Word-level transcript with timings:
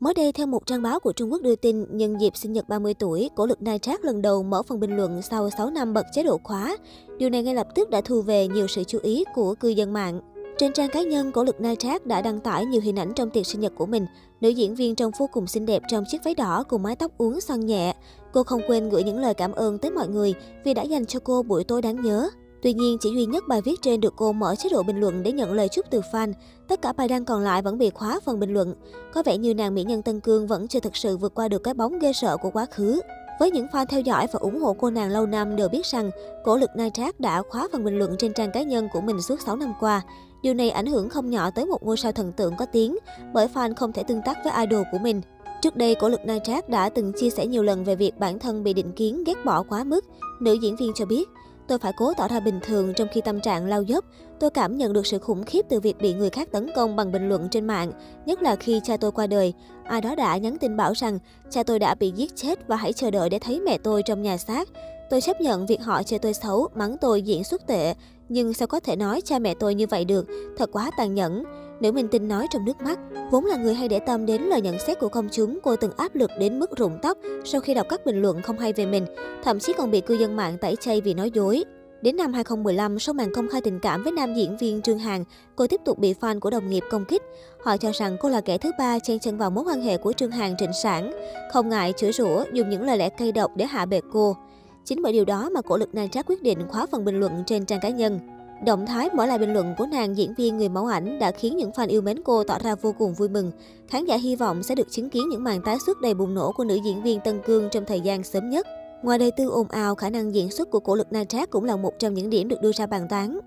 Mới 0.00 0.14
đây, 0.14 0.32
theo 0.32 0.46
một 0.46 0.66
trang 0.66 0.82
báo 0.82 1.00
của 1.00 1.12
Trung 1.12 1.32
Quốc 1.32 1.42
đưa 1.42 1.56
tin, 1.56 1.84
nhân 1.90 2.20
dịp 2.20 2.36
sinh 2.36 2.52
nhật 2.52 2.68
30 2.68 2.94
tuổi, 2.94 3.30
cổ 3.36 3.46
lực 3.46 3.62
Nai 3.62 3.78
Trác 3.78 4.04
lần 4.04 4.22
đầu 4.22 4.42
mở 4.42 4.62
phần 4.62 4.80
bình 4.80 4.96
luận 4.96 5.22
sau 5.22 5.50
6 5.50 5.70
năm 5.70 5.94
bật 5.94 6.06
chế 6.12 6.22
độ 6.22 6.40
khóa. 6.44 6.76
Điều 7.18 7.30
này 7.30 7.42
ngay 7.42 7.54
lập 7.54 7.66
tức 7.74 7.90
đã 7.90 8.00
thu 8.00 8.22
về 8.22 8.48
nhiều 8.48 8.66
sự 8.66 8.84
chú 8.84 8.98
ý 9.02 9.24
của 9.34 9.54
cư 9.54 9.68
dân 9.68 9.92
mạng. 9.92 10.20
Trên 10.58 10.72
trang 10.72 10.88
cá 10.88 11.02
nhân, 11.02 11.32
cổ 11.32 11.44
lực 11.44 11.60
Nai 11.60 11.76
Trác 11.76 12.06
đã 12.06 12.22
đăng 12.22 12.40
tải 12.40 12.66
nhiều 12.66 12.80
hình 12.80 12.98
ảnh 12.98 13.12
trong 13.14 13.30
tiệc 13.30 13.46
sinh 13.46 13.60
nhật 13.60 13.72
của 13.76 13.86
mình. 13.86 14.06
Nữ 14.40 14.48
diễn 14.48 14.74
viên 14.74 14.94
trông 14.94 15.12
vô 15.18 15.26
cùng 15.32 15.46
xinh 15.46 15.66
đẹp 15.66 15.82
trong 15.88 16.04
chiếc 16.08 16.24
váy 16.24 16.34
đỏ 16.34 16.64
cùng 16.68 16.82
mái 16.82 16.96
tóc 16.96 17.18
uốn 17.18 17.40
xoăn 17.40 17.66
nhẹ. 17.66 17.94
Cô 18.32 18.42
không 18.42 18.60
quên 18.68 18.88
gửi 18.88 19.04
những 19.04 19.18
lời 19.18 19.34
cảm 19.34 19.52
ơn 19.52 19.78
tới 19.78 19.90
mọi 19.90 20.08
người 20.08 20.34
vì 20.64 20.74
đã 20.74 20.82
dành 20.82 21.06
cho 21.06 21.20
cô 21.20 21.42
buổi 21.42 21.64
tối 21.64 21.82
đáng 21.82 22.02
nhớ. 22.02 22.28
Tuy 22.62 22.72
nhiên, 22.72 22.98
chỉ 23.00 23.10
duy 23.10 23.26
nhất 23.26 23.48
bài 23.48 23.62
viết 23.62 23.82
trên 23.82 24.00
được 24.00 24.14
cô 24.16 24.32
mở 24.32 24.54
chế 24.58 24.68
độ 24.68 24.82
bình 24.82 25.00
luận 25.00 25.22
để 25.22 25.32
nhận 25.32 25.52
lời 25.52 25.68
chúc 25.68 25.86
từ 25.90 26.00
fan. 26.12 26.32
Tất 26.68 26.82
cả 26.82 26.92
bài 26.92 27.08
đăng 27.08 27.24
còn 27.24 27.42
lại 27.42 27.62
vẫn 27.62 27.78
bị 27.78 27.90
khóa 27.90 28.20
phần 28.24 28.40
bình 28.40 28.52
luận. 28.52 28.74
Có 29.14 29.22
vẻ 29.22 29.36
như 29.38 29.54
nàng 29.54 29.74
mỹ 29.74 29.84
nhân 29.84 30.02
Tân 30.02 30.20
Cương 30.20 30.46
vẫn 30.46 30.68
chưa 30.68 30.80
thực 30.80 30.96
sự 30.96 31.16
vượt 31.16 31.34
qua 31.34 31.48
được 31.48 31.62
cái 31.62 31.74
bóng 31.74 31.98
ghê 31.98 32.12
sợ 32.12 32.36
của 32.36 32.50
quá 32.50 32.66
khứ. 32.66 33.00
Với 33.40 33.50
những 33.50 33.66
fan 33.66 33.86
theo 33.86 34.00
dõi 34.00 34.26
và 34.32 34.38
ủng 34.38 34.60
hộ 34.60 34.76
cô 34.78 34.90
nàng 34.90 35.10
lâu 35.10 35.26
năm 35.26 35.56
đều 35.56 35.68
biết 35.68 35.86
rằng, 35.86 36.10
cổ 36.44 36.56
lực 36.56 36.70
Nai 36.76 36.90
Trác 36.90 37.20
đã 37.20 37.42
khóa 37.42 37.68
phần 37.72 37.84
bình 37.84 37.98
luận 37.98 38.16
trên 38.18 38.32
trang 38.32 38.50
cá 38.52 38.62
nhân 38.62 38.88
của 38.92 39.00
mình 39.00 39.22
suốt 39.22 39.40
6 39.40 39.56
năm 39.56 39.72
qua. 39.80 40.02
Điều 40.42 40.54
này 40.54 40.70
ảnh 40.70 40.86
hưởng 40.86 41.08
không 41.08 41.30
nhỏ 41.30 41.50
tới 41.50 41.66
một 41.66 41.82
ngôi 41.82 41.96
sao 41.96 42.12
thần 42.12 42.32
tượng 42.32 42.56
có 42.58 42.66
tiếng, 42.66 42.96
bởi 43.32 43.48
fan 43.54 43.74
không 43.74 43.92
thể 43.92 44.02
tương 44.02 44.22
tác 44.22 44.38
với 44.44 44.52
idol 44.66 44.82
của 44.92 44.98
mình. 44.98 45.20
Trước 45.62 45.76
đây, 45.76 45.94
cổ 45.94 46.08
lực 46.08 46.20
Nai 46.24 46.40
Trác 46.44 46.68
đã 46.68 46.88
từng 46.88 47.12
chia 47.12 47.30
sẻ 47.30 47.46
nhiều 47.46 47.62
lần 47.62 47.84
về 47.84 47.96
việc 47.96 48.18
bản 48.18 48.38
thân 48.38 48.64
bị 48.64 48.72
định 48.72 48.92
kiến 48.92 49.24
ghét 49.24 49.44
bỏ 49.44 49.62
quá 49.62 49.84
mức. 49.84 50.04
Nữ 50.40 50.52
diễn 50.62 50.76
viên 50.76 50.92
cho 50.94 51.06
biết, 51.06 51.28
Tôi 51.68 51.78
phải 51.78 51.92
cố 51.96 52.12
tỏ 52.16 52.28
ra 52.28 52.40
bình 52.40 52.60
thường 52.62 52.94
trong 52.94 53.08
khi 53.12 53.20
tâm 53.20 53.40
trạng 53.40 53.66
lao 53.66 53.82
dốc. 53.82 54.04
Tôi 54.40 54.50
cảm 54.50 54.78
nhận 54.78 54.92
được 54.92 55.06
sự 55.06 55.18
khủng 55.18 55.44
khiếp 55.44 55.66
từ 55.68 55.80
việc 55.80 55.98
bị 55.98 56.14
người 56.14 56.30
khác 56.30 56.48
tấn 56.52 56.70
công 56.76 56.96
bằng 56.96 57.12
bình 57.12 57.28
luận 57.28 57.48
trên 57.50 57.66
mạng, 57.66 57.92
nhất 58.26 58.42
là 58.42 58.56
khi 58.56 58.80
cha 58.84 58.96
tôi 58.96 59.12
qua 59.12 59.26
đời. 59.26 59.52
Ai 59.84 60.00
đó 60.00 60.14
đã 60.14 60.36
nhắn 60.36 60.58
tin 60.58 60.76
bảo 60.76 60.92
rằng 60.92 61.18
cha 61.50 61.62
tôi 61.62 61.78
đã 61.78 61.94
bị 61.94 62.10
giết 62.10 62.36
chết 62.36 62.68
và 62.68 62.76
hãy 62.76 62.92
chờ 62.92 63.10
đợi 63.10 63.30
để 63.30 63.38
thấy 63.38 63.60
mẹ 63.60 63.78
tôi 63.78 64.02
trong 64.02 64.22
nhà 64.22 64.36
xác. 64.36 64.68
Tôi 65.10 65.20
chấp 65.20 65.40
nhận 65.40 65.66
việc 65.66 65.82
họ 65.82 66.02
chơi 66.02 66.18
tôi 66.18 66.34
xấu, 66.34 66.68
mắng 66.74 66.96
tôi 67.00 67.22
diễn 67.22 67.44
xuất 67.44 67.66
tệ, 67.66 67.94
nhưng 68.28 68.52
sao 68.52 68.68
có 68.68 68.80
thể 68.80 68.96
nói 68.96 69.20
cha 69.20 69.38
mẹ 69.38 69.54
tôi 69.54 69.74
như 69.74 69.86
vậy 69.86 70.04
được, 70.04 70.26
thật 70.58 70.70
quá 70.72 70.90
tàn 70.96 71.14
nhẫn. 71.14 71.44
Nữ 71.80 71.92
minh 71.92 72.08
tinh 72.08 72.28
nói 72.28 72.46
trong 72.50 72.64
nước 72.64 72.80
mắt, 72.80 72.98
vốn 73.30 73.44
là 73.44 73.56
người 73.56 73.74
hay 73.74 73.88
để 73.88 73.98
tâm 73.98 74.26
đến 74.26 74.42
lời 74.42 74.60
nhận 74.60 74.78
xét 74.78 74.98
của 74.98 75.08
công 75.08 75.28
chúng, 75.32 75.58
cô 75.62 75.76
từng 75.76 75.92
áp 75.96 76.14
lực 76.14 76.30
đến 76.38 76.58
mức 76.58 76.76
rụng 76.76 76.98
tóc 77.02 77.18
sau 77.44 77.60
khi 77.60 77.74
đọc 77.74 77.86
các 77.90 78.06
bình 78.06 78.22
luận 78.22 78.42
không 78.42 78.58
hay 78.58 78.72
về 78.72 78.86
mình, 78.86 79.06
thậm 79.44 79.60
chí 79.60 79.72
còn 79.72 79.90
bị 79.90 80.00
cư 80.00 80.14
dân 80.14 80.36
mạng 80.36 80.58
tẩy 80.60 80.76
chay 80.80 81.00
vì 81.00 81.14
nói 81.14 81.30
dối. 81.34 81.64
Đến 82.02 82.16
năm 82.16 82.32
2015, 82.32 82.98
sau 82.98 83.12
màn 83.14 83.34
công 83.34 83.48
khai 83.48 83.60
tình 83.60 83.80
cảm 83.80 84.02
với 84.02 84.12
nam 84.12 84.34
diễn 84.34 84.56
viên 84.56 84.82
Trương 84.82 84.98
Hằng, 84.98 85.24
cô 85.56 85.66
tiếp 85.66 85.80
tục 85.84 85.98
bị 85.98 86.14
fan 86.20 86.40
của 86.40 86.50
đồng 86.50 86.70
nghiệp 86.70 86.84
công 86.90 87.04
kích. 87.04 87.22
Họ 87.64 87.76
cho 87.76 87.90
rằng 87.94 88.16
cô 88.20 88.28
là 88.28 88.40
kẻ 88.40 88.58
thứ 88.58 88.70
ba 88.78 88.98
chen 88.98 89.18
chân 89.18 89.38
vào 89.38 89.50
mối 89.50 89.64
quan 89.64 89.82
hệ 89.82 89.96
của 89.96 90.12
Trương 90.12 90.30
Hằng 90.30 90.56
trịnh 90.58 90.72
sản, 90.82 91.12
không 91.52 91.68
ngại 91.68 91.92
chửi 91.96 92.12
rủa 92.12 92.44
dùng 92.52 92.70
những 92.70 92.82
lời 92.82 92.98
lẽ 92.98 93.08
cay 93.08 93.32
độc 93.32 93.50
để 93.56 93.66
hạ 93.66 93.86
bệ 93.86 94.00
cô. 94.12 94.36
Chính 94.84 95.02
bởi 95.02 95.12
điều 95.12 95.24
đó 95.24 95.50
mà 95.50 95.60
cổ 95.60 95.76
lực 95.76 95.94
nàng 95.94 96.10
trác 96.10 96.26
quyết 96.26 96.42
định 96.42 96.58
khóa 96.68 96.86
phần 96.86 97.04
bình 97.04 97.20
luận 97.20 97.42
trên 97.46 97.66
trang 97.66 97.80
cá 97.80 97.88
nhân. 97.88 98.35
Động 98.64 98.86
thái 98.86 99.08
mở 99.14 99.26
lại 99.26 99.38
bình 99.38 99.52
luận 99.52 99.74
của 99.78 99.86
nàng 99.86 100.16
diễn 100.16 100.34
viên 100.34 100.56
người 100.56 100.68
mẫu 100.68 100.86
ảnh 100.86 101.18
đã 101.18 101.32
khiến 101.32 101.56
những 101.56 101.70
fan 101.70 101.88
yêu 101.88 102.00
mến 102.00 102.22
cô 102.24 102.44
tỏ 102.44 102.58
ra 102.58 102.74
vô 102.74 102.94
cùng 102.98 103.14
vui 103.14 103.28
mừng. 103.28 103.52
Khán 103.88 104.04
giả 104.04 104.16
hy 104.16 104.36
vọng 104.36 104.62
sẽ 104.62 104.74
được 104.74 104.90
chứng 104.90 105.10
kiến 105.10 105.28
những 105.28 105.44
màn 105.44 105.62
tái 105.62 105.76
xuất 105.86 106.00
đầy 106.00 106.14
bùng 106.14 106.34
nổ 106.34 106.52
của 106.52 106.64
nữ 106.64 106.78
diễn 106.84 107.02
viên 107.02 107.20
Tân 107.20 107.40
Cương 107.46 107.68
trong 107.70 107.84
thời 107.84 108.00
gian 108.00 108.22
sớm 108.22 108.50
nhất. 108.50 108.66
Ngoài 109.02 109.18
đời 109.18 109.30
tư 109.30 109.48
ồn 109.48 109.68
ào, 109.68 109.94
khả 109.94 110.10
năng 110.10 110.34
diễn 110.34 110.50
xuất 110.50 110.70
của 110.70 110.80
cổ 110.80 110.94
lực 110.94 111.12
Nai 111.12 111.24
Trác 111.24 111.50
cũng 111.50 111.64
là 111.64 111.76
một 111.76 111.92
trong 111.98 112.14
những 112.14 112.30
điểm 112.30 112.48
được 112.48 112.60
đưa 112.62 112.72
ra 112.72 112.86
bàn 112.86 113.06
tán. 113.08 113.38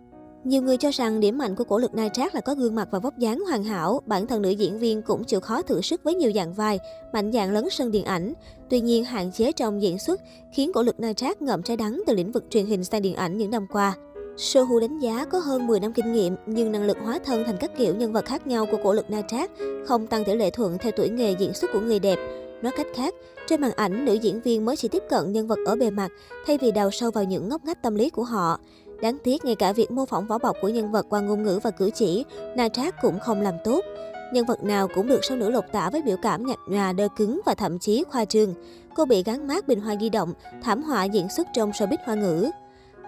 Nhiều 0.44 0.62
người 0.62 0.78
cho 0.78 0.90
rằng 0.94 1.20
điểm 1.20 1.38
mạnh 1.38 1.56
của 1.56 1.64
cổ 1.64 1.78
lực 1.78 1.94
Nai 1.94 2.10
Trác 2.14 2.36
là 2.36 2.42
có 2.42 2.56
gương 2.56 2.76
mặt 2.76 2.88
và 2.92 3.00
vóc 3.00 3.18
dáng 3.18 3.40
hoàn 3.40 3.64
hảo, 3.64 4.02
bản 4.06 4.28
thân 4.28 4.42
nữ 4.42 4.50
diễn 4.50 4.80
viên 4.80 5.02
cũng 5.02 5.24
chịu 5.24 5.40
khó 5.40 5.62
thử 5.62 5.82
sức 5.82 6.04
với 6.04 6.16
nhiều 6.16 6.32
dạng 6.36 6.54
vai, 6.54 6.80
mạnh 7.14 7.32
dạng 7.32 7.52
lấn 7.52 7.70
sân 7.70 7.92
điện 7.92 8.06
ảnh. 8.06 8.34
Tuy 8.70 8.82
nhiên, 8.82 9.06
hạn 9.06 9.32
chế 9.32 9.52
trong 9.52 9.82
diễn 9.82 10.00
xuất 10.00 10.22
khiến 10.54 10.72
cổ 10.74 10.84
lực 10.84 11.00
Nai 11.00 11.14
Trác 11.14 11.42
ngậm 11.42 11.64
trái 11.64 11.78
đắng 11.78 12.02
từ 12.08 12.16
lĩnh 12.16 12.32
vực 12.32 12.46
truyền 12.50 12.66
hình 12.66 12.84
sang 12.84 13.02
điện 13.02 13.16
ảnh 13.16 13.38
những 13.38 13.52
năm 13.52 13.68
qua. 13.72 13.96
Sohu 14.40 14.80
đánh 14.80 15.00
giá 15.00 15.26
có 15.26 15.40
hơn 15.40 15.68
10 15.68 15.80
năm 15.80 15.94
kinh 15.94 16.12
nghiệm, 16.12 16.36
nhưng 16.46 16.72
năng 16.72 16.84
lực 16.84 16.98
hóa 17.04 17.20
thân 17.26 17.44
thành 17.44 17.58
các 17.60 17.72
kiểu 17.78 17.96
nhân 17.96 18.14
vật 18.14 18.26
khác 18.26 18.48
nhau 18.48 18.66
của 18.72 18.78
cổ 18.84 18.94
lực 18.94 19.10
Na 19.10 19.22
Trác 19.22 19.52
không 19.86 20.08
tăng 20.08 20.24
tỷ 20.26 20.36
lệ 20.36 20.50
thuận 20.50 20.78
theo 20.78 20.92
tuổi 20.92 21.10
nghề 21.10 21.32
diễn 21.32 21.54
xuất 21.54 21.72
của 21.74 21.80
người 21.80 22.00
đẹp. 22.00 22.20
Nói 22.62 22.72
cách 22.78 22.88
khác, 22.96 23.14
trên 23.48 23.62
màn 23.62 23.72
ảnh, 23.72 24.06
nữ 24.06 24.14
diễn 24.14 24.42
viên 24.42 24.66
mới 24.66 24.76
chỉ 24.76 24.88
tiếp 24.88 25.04
cận 25.10 25.32
nhân 25.32 25.48
vật 25.48 25.60
ở 25.66 25.76
bề 25.76 25.90
mặt, 25.90 26.12
thay 26.46 26.58
vì 26.58 26.72
đào 26.72 26.92
sâu 26.92 27.12
vào 27.12 27.24
những 27.24 27.50
ngóc 27.50 27.66
ngách 27.66 27.84
tâm 27.84 27.96
lý 27.96 28.10
của 28.10 28.24
họ. 28.24 28.60
Đáng 29.02 29.18
tiếc, 29.24 29.46
ngay 29.46 29.56
cả 29.56 29.74
việc 29.74 29.92
mô 29.92 30.06
phỏng 30.06 30.28
vỏ 30.28 30.38
bọc 30.38 30.56
của 30.62 30.70
nhân 30.70 30.92
vật 30.92 31.06
qua 31.10 31.20
ngôn 31.20 31.44
ngữ 31.44 31.60
và 31.64 31.72
cử 31.72 31.90
chỉ, 31.96 32.26
Na 32.56 32.70
Trác 32.70 32.96
cũng 33.02 33.20
không 33.20 33.42
làm 33.42 33.54
tốt. 33.64 33.86
Nhân 34.34 34.46
vật 34.46 34.64
nào 34.64 34.88
cũng 34.96 35.08
được 35.08 35.26
sao 35.26 35.38
nữ 35.38 35.50
lột 35.50 35.66
tả 35.72 35.90
với 35.90 36.02
biểu 36.02 36.18
cảm 36.22 36.46
nhạt 36.46 36.58
nhòa, 36.68 36.94
đơ 36.94 37.08
cứng 37.18 37.42
và 37.46 37.56
thậm 37.56 37.80
chí 37.80 38.04
khoa 38.04 38.26
trương. 38.26 38.54
Cô 38.96 39.06
bị 39.06 39.24
gắn 39.24 39.48
mát 39.48 39.68
bình 39.68 39.82
hoa 39.82 39.96
di 40.02 40.10
động, 40.10 40.34
thảm 40.64 40.84
họa 40.84 41.04
diễn 41.04 41.30
xuất 41.30 41.48
trong 41.54 41.72
showbiz 41.72 41.98
hoa 42.06 42.16
ngữ. 42.16 42.50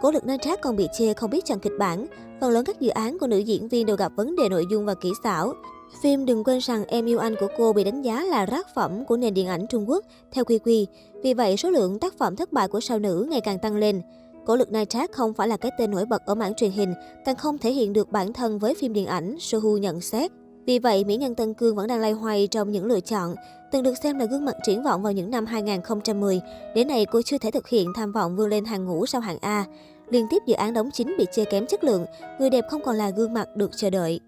Cố 0.01 0.11
lực 0.11 0.25
Na 0.25 0.37
Trác 0.37 0.61
còn 0.61 0.75
bị 0.75 0.87
chê 0.93 1.13
không 1.13 1.29
biết 1.29 1.45
chọn 1.45 1.59
kịch 1.59 1.73
bản. 1.79 2.07
Phần 2.41 2.51
lớn 2.51 2.65
các 2.65 2.79
dự 2.79 2.89
án 2.89 3.19
của 3.19 3.27
nữ 3.27 3.37
diễn 3.37 3.67
viên 3.67 3.85
đều 3.85 3.95
gặp 3.95 4.11
vấn 4.15 4.35
đề 4.35 4.49
nội 4.49 4.65
dung 4.71 4.85
và 4.85 4.93
kỹ 4.93 5.11
xảo. 5.23 5.53
Phim 6.01 6.25
Đừng 6.25 6.43
quên 6.43 6.59
rằng 6.59 6.85
em 6.85 7.05
yêu 7.05 7.19
anh 7.19 7.35
của 7.39 7.47
cô 7.57 7.73
bị 7.73 7.83
đánh 7.83 8.01
giá 8.01 8.23
là 8.23 8.45
rác 8.45 8.67
phẩm 8.75 9.05
của 9.05 9.17
nền 9.17 9.33
điện 9.33 9.47
ảnh 9.47 9.67
Trung 9.69 9.89
Quốc, 9.89 10.05
theo 10.31 10.45
quy 10.45 10.59
quy. 10.59 10.87
Vì 11.23 11.33
vậy, 11.33 11.57
số 11.57 11.69
lượng 11.69 11.99
tác 11.99 12.17
phẩm 12.17 12.35
thất 12.35 12.53
bại 12.53 12.67
của 12.67 12.79
sao 12.79 12.99
nữ 12.99 13.27
ngày 13.29 13.41
càng 13.41 13.59
tăng 13.59 13.75
lên. 13.75 14.01
Cổ 14.45 14.55
lực 14.55 14.71
Nai 14.71 14.85
Trác 14.85 15.11
không 15.11 15.33
phải 15.33 15.47
là 15.47 15.57
cái 15.57 15.71
tên 15.77 15.91
nổi 15.91 16.05
bật 16.05 16.25
ở 16.25 16.35
mảng 16.35 16.53
truyền 16.53 16.71
hình, 16.71 16.93
càng 17.25 17.35
không 17.35 17.57
thể 17.57 17.71
hiện 17.71 17.93
được 17.93 18.11
bản 18.11 18.33
thân 18.33 18.59
với 18.59 18.73
phim 18.73 18.93
điện 18.93 19.05
ảnh, 19.05 19.35
Sohu 19.39 19.77
nhận 19.77 20.01
xét. 20.01 20.31
Vì 20.65 20.79
vậy, 20.79 21.03
mỹ 21.03 21.17
nhân 21.17 21.35
Tân 21.35 21.53
Cương 21.53 21.75
vẫn 21.75 21.87
đang 21.87 21.99
lay 21.99 22.11
hoay 22.11 22.47
trong 22.47 22.71
những 22.71 22.85
lựa 22.85 22.99
chọn. 22.99 23.35
Từng 23.71 23.83
được 23.83 23.97
xem 24.03 24.19
là 24.19 24.25
gương 24.25 24.45
mặt 24.45 24.55
triển 24.63 24.83
vọng 24.83 25.01
vào 25.03 25.13
những 25.13 25.31
năm 25.31 25.45
2010, 25.45 26.41
đến 26.75 26.87
nay 26.87 27.05
cô 27.05 27.21
chưa 27.21 27.37
thể 27.37 27.51
thực 27.51 27.67
hiện 27.67 27.87
tham 27.95 28.11
vọng 28.11 28.35
vươn 28.35 28.49
lên 28.49 28.65
hàng 28.65 28.85
ngũ 28.85 29.05
sau 29.05 29.21
hạng 29.21 29.37
A. 29.41 29.65
Liên 30.09 30.27
tiếp 30.29 30.37
dự 30.47 30.53
án 30.53 30.73
đóng 30.73 30.89
chính 30.93 31.15
bị 31.17 31.25
chê 31.31 31.45
kém 31.45 31.67
chất 31.67 31.83
lượng, 31.83 32.05
người 32.39 32.49
đẹp 32.49 32.65
không 32.69 32.83
còn 32.83 32.95
là 32.95 33.09
gương 33.09 33.33
mặt 33.33 33.47
được 33.55 33.71
chờ 33.75 33.89
đợi. 33.89 34.19